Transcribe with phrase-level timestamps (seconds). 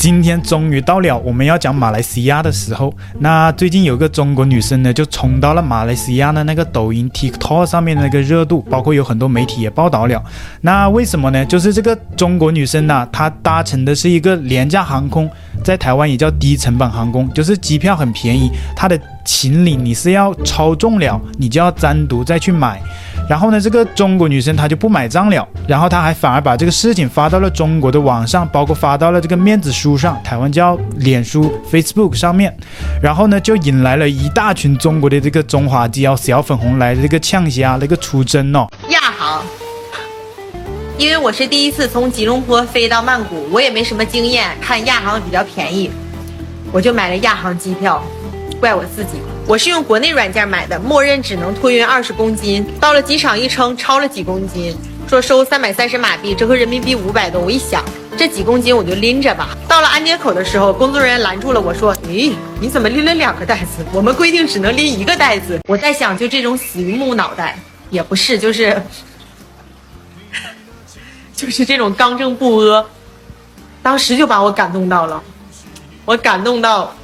[0.00, 2.90] 今天终于到了我们要讲马来西亚的时候。
[3.18, 10.24] 那最近有个中国女生呢，就冲到了马来西亚的那个抖音 TikTok 上面那个热度，包括有很多媒体也报道了。
[10.62, 11.44] 那为什么呢？
[11.44, 15.30] 就是这个中国女生呢，她搭乘的是一个廉价航空，
[15.62, 22.80] 在台湾也叫低成本航空，就是机票很便宜，她的行李你是要超重了，你就要单独再去买。
[23.30, 32.52] 然后呢，这个中国女生她就不买账了，然后她还反而把这个事情发到了中国的网上，包括发到了这个面子书上，台湾叫脸书 Facebook 上面，
[33.00, 38.66] 然后呢就引来了一大群中国的这个中华机哦小粉红来这个呛虾那个出征哦。
[38.90, 39.44] 亚航，
[40.98, 45.88] 因为我是第一次从吉隆坡飞到曼谷，我也没什么经验，看亚航比较便宜，
[46.72, 48.02] 我就买了亚航机票，
[48.58, 49.20] 怪我自己。
[49.50, 52.64] 我是用国内软件买的，默认只能托运二十公斤。
[52.78, 54.78] 到了机场一称，超了几公斤，
[55.08, 57.40] 说收三百三十马币，折合人民币五百多。
[57.40, 57.84] 我一想，
[58.16, 59.48] 这几公斤我就拎着吧。
[59.66, 63.84] 到了安检口的时候，工作人员拦住了我说：“咦，你怎么拎了两个袋子？
[63.92, 67.58] 我们规定只能拎一个袋子。”我在想，就这种死鱼木脑袋，
[67.90, 68.80] 也不是，就是，
[71.34, 72.86] 就是这种刚正不阿，
[73.82, 75.20] 当时就把我感动到了，
[76.04, 76.94] 我感动到。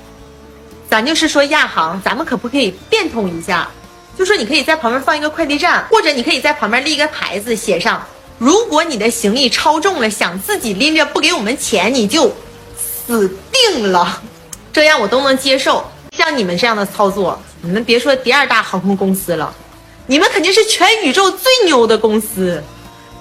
[0.89, 3.69] 咱就是说亚航，咱们可不可以变通一下？
[4.17, 8.03] 就说你可以在旁边放一个快递站，或者你可以在旁边立一个牌子，写上：
[8.39, 12.35] 如果你的行李超重了，想自己拎着不给我们钱，你就
[12.77, 14.23] 死定了。
[14.73, 15.85] 这样我都能接受。
[16.17, 19.53] 像你们这样的操作，你们别说第二大航空公司了，
[20.07, 22.63] 你们肯定是全宇宙最牛的公司。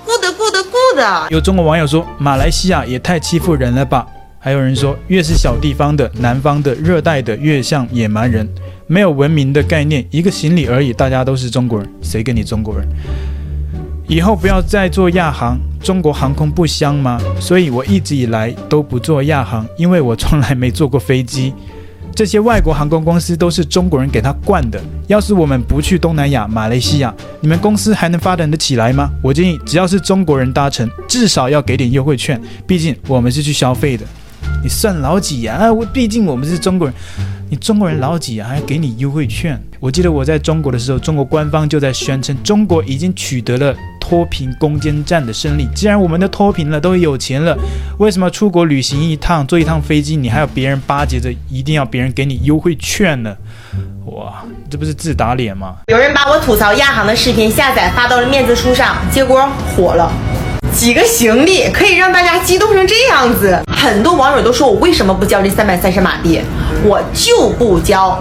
[0.06, 1.32] Good good good。
[1.32, 4.06] 有中国网友说，马来西亚也太欺负人了吧。
[4.46, 8.48] 还有人说，越是小地方的、南方的、热带的，越像野蛮人，
[8.86, 10.06] 没有文明的概念。
[10.12, 12.88] 一个行李而已，大家都是中国人，谁跟你中国人？
[14.08, 17.20] 以后不要再做亚航，中国航空不香吗？
[17.40, 21.52] 所以我一直以来都不做亚航，因为我从来没坐过飞机。
[22.14, 24.80] 这些外国航空公司都是中国人给他惯的。
[25.08, 29.10] 要是我们不去东南亚、马来西亚，你们公司还能发展得起来吗？
[29.24, 34.06] 我建议，只要是中国人搭乘，至少要给点优惠券，毕竟我们是去消费的。
[34.66, 35.58] 你算老几呀？
[35.58, 36.96] 啊，我毕竟我们是中国人，
[37.52, 38.50] 你中国人老几啊？
[38.50, 39.62] 还给你优惠券？
[39.80, 45.68] 我记得我在中国的时候，中国官方就在宣称，中国已经取得了脱贫攻坚战的胜利。
[45.76, 47.56] 既然我们都脱贫了，都有钱了，
[48.00, 53.38] 为什么出国旅行一趟，坐一趟飞机，你还要别人巴结着，一定要别人给你优惠券呢？
[54.08, 55.76] 哇，这不是自打脸吗？
[55.90, 59.48] 有人把我吐槽亚航的视频下载发到了面子书上，结果
[59.78, 60.12] 火了。
[60.76, 63.58] 几个行李可以让大家激动成这样子？
[63.72, 66.42] 很多网友都说我为什么不交这三百三十马币？
[66.84, 68.20] 我就不交。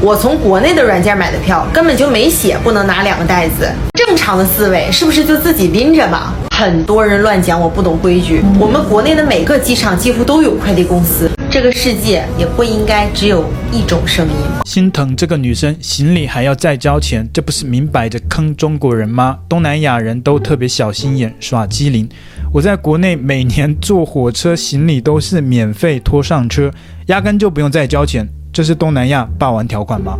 [0.00, 3.70] 我从国内的软件买的票，根本就没写不能拿两个袋子。
[3.98, 6.32] 正常的思维是不是就自己拎着吧？
[6.56, 8.42] 很多人乱讲我不懂规矩。
[8.58, 11.30] 我们国内的每个机场几乎都有快递公司。
[11.54, 14.34] 这个世界也不应该只有一种声音。
[14.64, 19.38] 心疼这个女生，行李还要再交钱，这不是明摆着坑中国人吗？
[19.48, 22.08] 东南亚人都特别小心眼，耍机灵。
[22.52, 26.72] 我在国内每年坐火车，行李都是免费拖上车，
[27.06, 28.28] 压根就不用再交钱。
[28.52, 30.18] 这是东南亚霸王条款吗？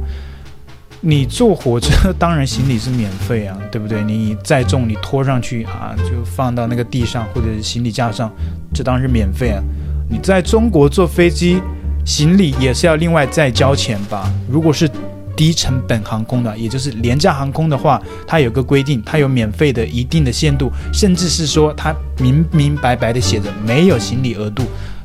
[1.01, 4.05] 你坐火车当然行李是免费啊，对不对？
[4.05, 8.31] 你再重你拖上去啊，就放到那个地上或者行李架上，
[8.73, 9.61] 这当然是免费啊。
[10.09, 11.61] 你在中国坐飞机，
[12.05, 14.31] 行李也是要另外再交钱吧？
[14.49, 14.89] 如果是
[15.37, 24.63] 低成本航空的，也就是廉价航空的话，它有个规定，它有免费的一定的限度，甚至是说它明明白白的写着没有行李额度。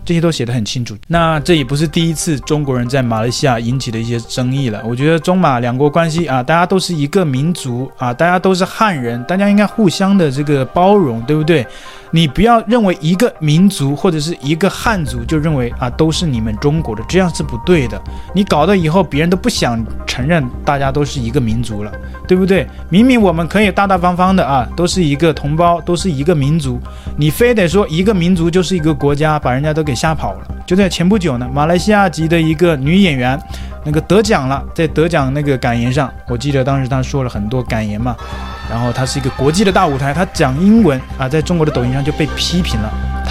[0.10, 0.98] 这些都写得很清楚。
[1.08, 4.82] 那这也不是第一次中国人在马来西亚引起的一些争议了。
[4.84, 11.64] 我觉得中马两国关系啊，大家都是一个民族啊，大家都是汉人，大家应该互相的这个包容，对不对？
[12.12, 18.02] 你不要认为一个民族或者是一个汉族就认为啊都是你们中国的，这样是不对的。
[18.34, 21.92] 你搞得以后别人都不想承认大家都是一个民族了，
[22.28, 22.68] 对不对？
[22.90, 26.80] 明明我们可以大大方方的啊，都是一个同胞，都是一个民族，
[27.16, 30.40] 你非得说一个民族就是一个国家，把人家都给吓跑了。
[30.66, 33.38] 就在前不久呢，马来西亚籍的一个女演员，
[33.84, 38.16] 那个得奖了，在得奖那个感言上，我记得当时她说了很多感言嘛。
[38.70, 42.90] 然后她是一个国际的大舞台，她讲英文啊，在中国的抖音上就被批评了。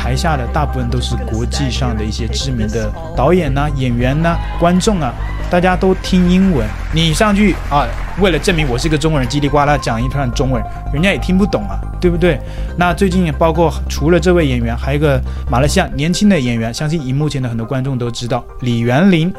[0.08, 5.12] 台下的大部分都是国际上的一些知名的导演呐、演员呐、观众啊，
[5.50, 6.66] 大家都听英文。
[6.94, 7.86] 你上去啊，
[8.18, 10.64] 为了证明我是个中国人，叽里呱啦讲一段中文，
[10.94, 12.40] 人家也听不懂啊，对不对？
[12.78, 15.20] 那最近包括除了这位演员，还有一个
[15.50, 19.30] 马来西亚年轻的演员，相信荧幕前的很多观众都知道李元林，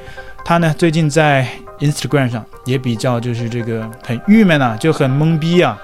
[0.46, 1.48] 他呢最近在
[1.80, 5.76] Instagram 上也比较就是这个很郁闷啊，就很懵逼啊。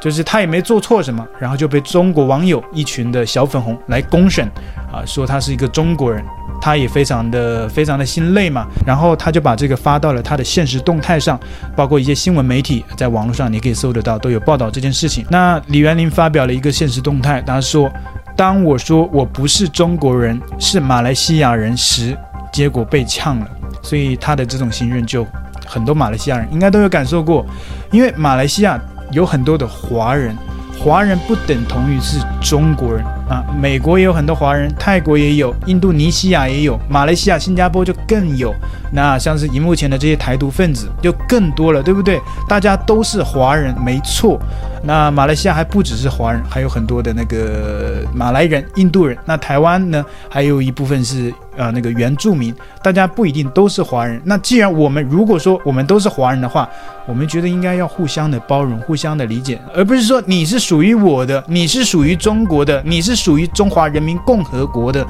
[0.00, 4.46] 就是他也没做错什么，然后就被中国网友一群的小粉红来公审，
[4.92, 6.22] 啊，说他是一个中国人，
[6.60, 11.40] 他也非常的非常的心累嘛，然后他就把这个发到了他的现实动态上，
[11.74, 15.24] 包括一些新闻媒体在网络上你可以搜得到，都有报道这件事情。
[15.30, 17.90] 那李元林发表了一个现实动态，他说
[18.36, 22.16] ：“当我说我不是中国人，是马来西亚人时，
[22.52, 23.48] 结果被呛了。”
[23.82, 25.26] 所以他的这种心愿就
[25.64, 27.46] 很多马来西亚人应该都有感受过，
[27.90, 28.78] 因为马来西亚。
[29.12, 30.36] 有很多的华人，
[30.78, 33.04] 华人不等同于是中国人。
[33.28, 33.44] 啊。
[33.60, 38.54] 美国也有很多华人，泰国也有，印度尼西亚也有，马来西亚、新加坡就更有。
[38.92, 42.20] 那像是荧幕前的这些台独分子就更多了，对不对？
[42.48, 44.38] 大家都是华人，没错。
[44.82, 49.16] 那马来西亚还不只是华人，还有很多的那个马来人、印度人。
[49.24, 51.32] 那台湾呢，还有一部分是。
[51.58, 54.20] 呃，那个原住民，大家不一定都是华人。
[54.26, 56.68] 那既然我们如果说我们都是华人的话，
[57.06, 65.04] 我们觉得应该要互相的包容，互相的理解，而不是说你是属于我的，你是属于中国的，你是属于中华人民共和国的，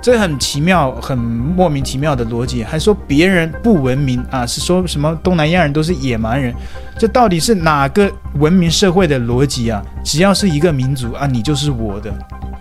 [0.00, 2.64] 这很奇妙，很莫名其妙的逻辑。
[2.64, 6.54] 还说别人不文明啊，是说什么东南亚人都是野蛮人，
[6.98, 9.82] 这到底是哪个文明社会的逻辑啊？
[10.02, 12.10] 只要是一个民族啊，你就是我的，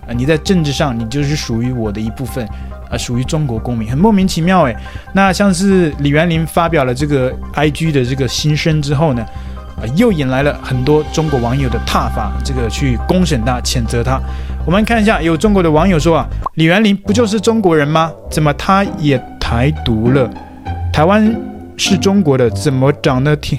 [0.06, 2.48] 啊，你在政治上你就是属于我的一部分。
[2.92, 4.76] 啊，属于中国公民，很莫名其妙诶。
[5.14, 9.24] 那像是李元林发表了这个 IG 的这个心声之后呢，
[9.96, 14.20] 又引来了很多中国网友的挞伐，这个去公审他、谴责他。
[14.66, 18.12] 我们看一下，有中国的网友说啊，李元林不就是中国人吗？
[18.30, 20.30] 怎么他也台独了？
[20.92, 21.36] 台湾
[21.78, 23.58] 是中国的，怎么长得挺，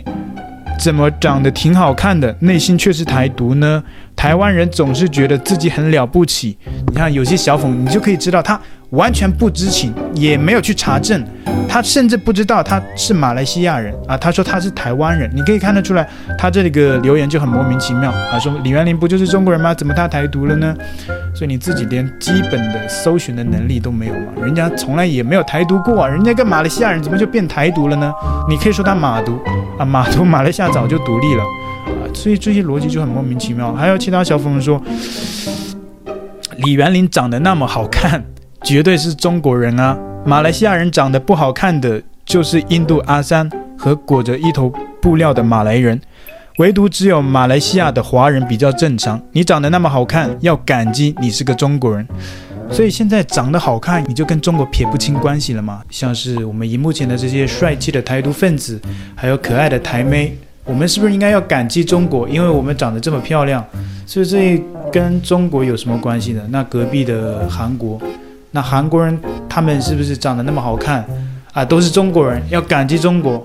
[0.78, 3.82] 怎么长得挺好看的，内心却是台独呢？
[4.14, 6.56] 台湾人总是觉得自己很了不起。
[6.88, 8.60] 你看有些小粉，你就可以知道他。
[8.90, 11.24] 完全不知情，也没有去查证，
[11.70, 14.16] 他甚至不知道他是马来西亚人啊。
[14.16, 16.06] 他说他是台湾人，你可以看得出来，
[16.36, 18.36] 他这个留言就很莫名其妙啊。
[18.40, 19.72] 说李元林不就是中国人吗？
[19.72, 20.74] 怎么他台独了呢？
[21.32, 24.32] 所以你自己连基本的搜寻的能力都没有吗？
[24.42, 28.12] 人家从来也没有台独过啊，人家跟马来西亚人怎么就变台独了呢？
[28.48, 29.38] 你可以说他马独
[29.78, 31.42] 啊，马独马来西亚早就独立了
[31.86, 32.02] 啊。
[32.12, 33.72] 所以这些逻辑就很莫名其妙。
[33.72, 34.82] 还有其他小粉红说，
[36.56, 38.24] 李元林长得那么好看。
[38.62, 39.96] 绝对是中国人啊！
[40.24, 46.00] 马来西亚人长得不好看的，就是印度阿三和裹着一头布料的马来人，
[46.58, 49.20] 唯独只有马来西亚的华人比较正常。
[49.32, 52.06] 你长得那么好看，要感激你是个中国人。
[52.70, 55.82] 所以现在长得好看，你就跟中国撇不清关系了吗？
[55.90, 58.80] 像是我们荧幕前的这些帅气的台独分子，
[59.16, 62.28] 还有可爱的台妹，我们是不是应该要感激中国？
[62.28, 63.64] 因为我们长得这么漂亮，
[64.06, 64.62] 所以这
[64.92, 66.42] 跟中国有什么关系呢？
[66.50, 68.00] 那隔壁的韩国。
[68.52, 69.16] 那韩国人
[69.50, 71.04] 他们是不是长得那么好看
[71.52, 71.64] 啊？
[71.64, 73.44] 都是中国人，要感激中国。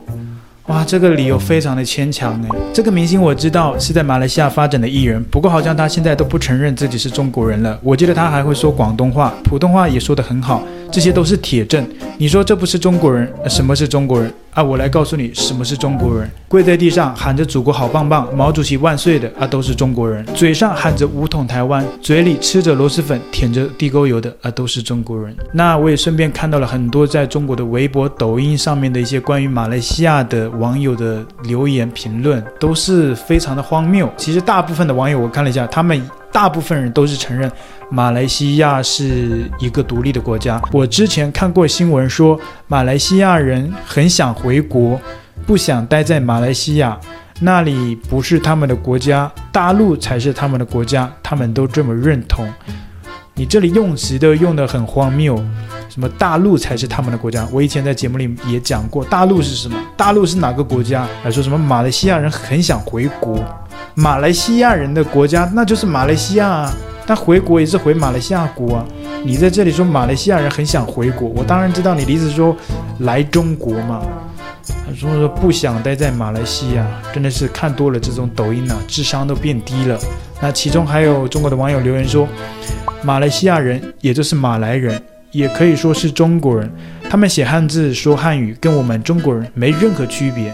[0.67, 2.49] 哇，这个理由非常的牵强诶。
[2.73, 7.77] 这个明星我知道是在马来西亚发展的艺人，不过好像他现在都不承认自己是中国人了。
[7.83, 11.85] 我记得他还会说广东话，普通话也说得很好，这些都是铁证。
[12.17, 13.31] 你说这不是中国人？
[13.49, 14.31] 什么是中国人？
[14.53, 16.29] 啊，我来告诉你什么是中国人。
[16.47, 25.35] 跪在地上喊着“祖国好棒棒，毛主席万岁”的啊，都是中国人；嘴上喊着“武统台湾”，嘴里吃着螺蛳粉、舔着地沟油的啊，都是中国人。
[25.51, 34.09] 那我也顺便看到了很多在中国的微博、抖音上面的一些关于马来西亚的网友的留言评论，都是非常的荒谬。
[34.15, 36.01] 其实大部分的网友我看了一下，他们
[36.35, 37.49] 大部分人都是承认
[37.89, 40.61] 马来西亚是一个独立的国家。
[40.73, 42.37] 我之前看过新闻说，
[42.67, 44.99] 马来西亚人很想回国。
[45.45, 46.99] 不想待在马来西亚，
[47.39, 52.45] 那里不是他们的国家，大陆才是他们的国家，他们都这么认同。
[53.35, 55.37] 你这里用词都用得很荒谬，
[55.87, 57.47] 什么大陆才是他们的国家？
[57.51, 59.77] 我以前在节目里也讲过，大陆是什么？
[59.95, 61.07] 大陆是哪个国家？
[61.23, 63.41] 还说什么马来西亚人很想回国？
[63.97, 66.73] 马来西亚人的国家那就是马来西亚啊，
[67.07, 68.85] 他回国也是回马来西亚国啊。
[69.23, 72.55] 你在这里说马来西亚人很想回国，我当然知道你的意思说
[72.99, 74.01] 来中国嘛。
[74.67, 79.97] 他说说不想待在马来西亚，真的是看多了这种抖音啊，智商都变低了。
[80.41, 82.27] 那其中还有中国的网友留言说，
[83.01, 86.69] 马来西亚人也就是马来人，也可以说是中国人，
[87.09, 90.53] 他们写汉字说汉语，跟我们中国人没任何区别。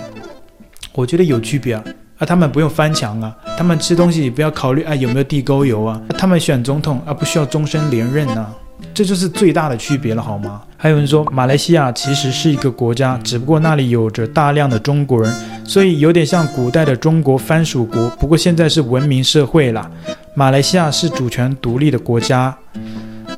[0.94, 1.84] 我觉得有区别啊，
[2.22, 8.54] 啊，他们不用翻墙啊，他们吃东西也不要考虑啊有没有地沟油啊，他们选总统啊不需要终身连任啊。
[8.94, 10.62] 这就是最大的区别了，好吗？
[10.78, 18.10] 还有人说，马来西亚其实是一个国家，只不过那里有着大量的中国人，所以有点像古代的中国藩属国。
[18.20, 19.90] 不过现在是文明社会了，
[20.36, 22.56] 马来西亚是主权独立的国家。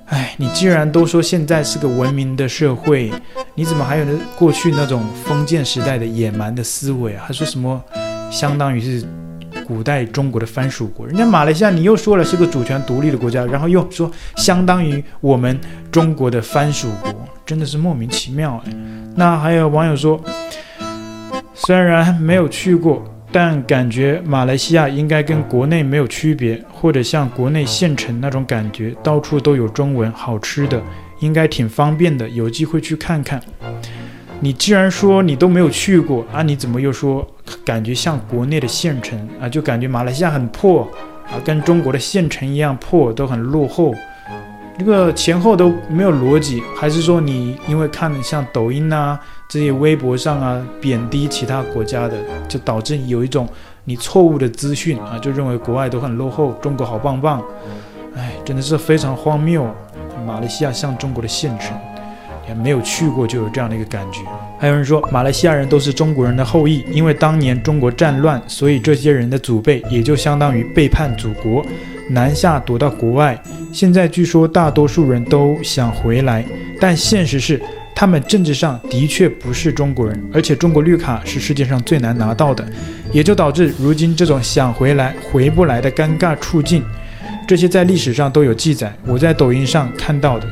[0.07, 3.11] 哎，你既然都说现在是个文明的社会，
[3.53, 7.25] 你怎么还有那过去那种封建时代的野蛮的思维啊？
[7.27, 7.81] 还说什么
[8.33, 9.05] 相当于是
[9.67, 11.05] 古代中国的藩属国。
[11.05, 15.57] 人家马来西亚你又说了是个主权独立的国家，然后又说相当于我们
[15.91, 17.13] 中国的藩属国，
[17.45, 18.73] 真的是莫名其妙哎。
[19.15, 20.19] 那还有网友说，
[21.53, 30.81] 虽然没有去过，但感觉马来西亚应该跟国内没有区别，或者像国内县城那种感觉，到处都有中文，好吃的，
[31.19, 33.39] 应该挺方便的，有机会去看看。
[34.39, 37.25] 你既然说你都没有去过啊，你怎么又说
[37.63, 39.47] 感觉像国内的县城啊？
[39.47, 40.87] 就感觉马来西亚很破
[41.27, 43.95] 啊，跟中国的县城一样破，都很落后，
[44.77, 52.17] 这个前后都没有逻辑，还是说你因为看像抖音啊这些微博上啊贬低其他国家的，
[52.49, 53.47] 就导致有一种
[53.85, 57.41] 你错误的资讯啊，就认为国外都很落后，中国好棒棒，
[58.15, 59.65] 哎，真的是非常荒谬，
[60.27, 61.77] 马来西亚像中国的县城。
[62.47, 64.21] 也没有去过，就有这样的一个感觉。
[64.59, 71.65] 还有人说，马来西亚人都是中国人的后裔，因为当年中国战乱，所以这些人的祖辈也就相当于背叛祖国，
[72.09, 73.41] 南下躲到国外。
[73.71, 76.45] 现在据说大多数人都想回来，
[76.79, 77.61] 但现实是，
[77.95, 82.65] 他们政治上的确不是中国人，而且中国绿卡是世界上最难拿到的，
[83.11, 86.83] 也就导致如今这种想回来回不来的尴尬处境。
[87.45, 90.47] 这些在历史上都有记载，我在抖音上看到的。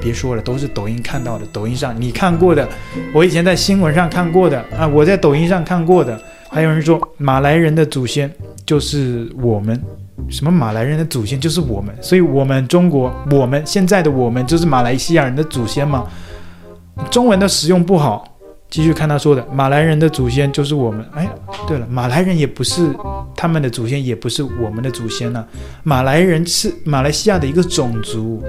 [0.00, 1.44] 别说了，都是抖音看到的。
[1.52, 2.68] 抖音上你看过的，
[3.12, 6.20] 我以前在新闻上看过的啊，我在抖音上看过的。
[6.48, 8.28] 还有人说马来人的祖先
[8.66, 9.80] 就是我们，
[10.28, 16.08] 什么马来人的祖先就是我们，所以我们中国，我们现在的我们就是马来西亚人的祖先嘛？
[17.10, 18.29] 中文的使用不好。
[18.70, 21.04] 继续看他说的，马来人的祖先就是我们。
[21.12, 21.28] 哎，
[21.66, 22.88] 对了，马来人也不是
[23.34, 25.44] 他们的祖先，也不是我们的祖先呢、
[25.82, 28.40] 马来人是马来西亚的一个种族，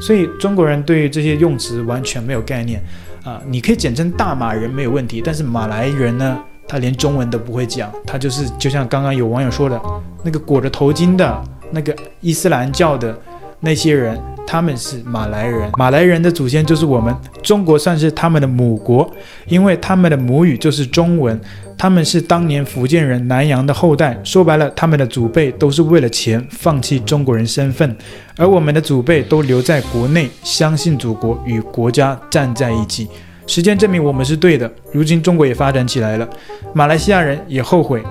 [0.00, 2.82] 所以中国人对于这些用词完全没有概念
[3.22, 3.40] 啊。
[3.46, 9.80] 你可以简称大马人没有问题，但是马来人呢，他连中文都不会讲，他就是就像刚刚有网友说的，
[10.24, 13.16] 那个裹着头巾的那个伊斯兰教的
[13.60, 14.20] 那些人。
[14.50, 19.08] 他们是马来人，马来人的祖先就是我们，中国算是他们的母国，
[19.46, 21.38] 因为他们的母语就是中文。
[21.76, 27.94] 他们是当年福建人南洋的后代，说白了，他们的祖辈都是为了钱放弃中国人身份，
[28.38, 33.06] 而我们的祖辈都留在国内，相信祖国，与国家站在一起。
[33.46, 36.26] 时间证明我们是对的，如今中国也发展起来了，
[36.72, 38.02] 马来西亚人也后悔，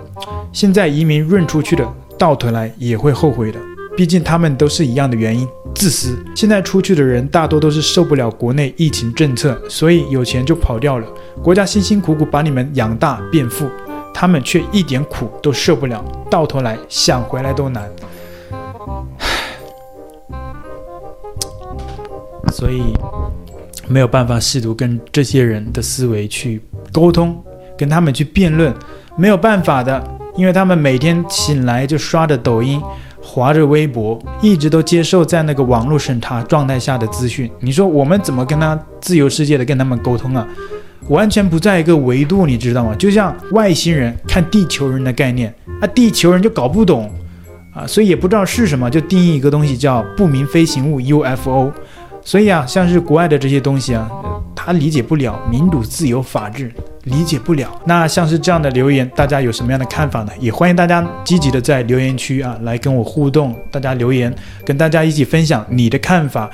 [0.54, 1.84] 现在移民润出去的，
[2.18, 3.60] 到头来也会后悔的。
[3.98, 6.16] 毕竟他们都是一样的原因，自私。
[6.36, 11.08] 现在出去的人大多都是受不了国内疫情政策，所以有钱就跑掉了。
[11.42, 13.68] 国家辛辛苦苦把你们养大变富，
[14.14, 17.90] 他们却一点苦都受不了，到头来想回来都难。
[22.54, 22.84] 所以
[23.88, 26.62] 没有办法试图跟这些人的思维去
[26.94, 27.36] 沟通，
[27.76, 28.72] 跟他们去辩论，
[29.16, 30.04] 没有办法的，
[30.36, 32.80] 因为他们每天醒来就刷着抖音。
[33.30, 37.52] 划着微博，一直都接受在那个网络审查状态下的资讯。
[37.60, 40.48] 你说我们怎么跟他自由世界的跟他们沟通啊？
[41.10, 42.96] 完全不在一个维度，你知道吗？
[42.96, 47.12] 就像外星人看地球人的概念，啊，地球人就搞不懂
[47.76, 51.72] 啊，所以也不知道是什么，就定义一个东西叫不明飞行物 UFO。
[52.24, 54.10] 所以啊，像是国外的这些东西啊，
[54.56, 56.72] 他理解不了民主、自由、法治。
[57.08, 60.32] 理解不了，那像是这样的留言，大家有什么样的看法呢？
[60.40, 64.34] 也欢迎大家积极的在留言区啊来跟我互动，大家留言，
[64.64, 66.50] 跟大家一起分享你的看法。